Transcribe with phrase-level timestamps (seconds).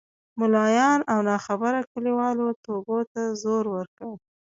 [0.39, 4.09] ملایانو او ناخبره کلیوالو توبو ته زور ورکړ.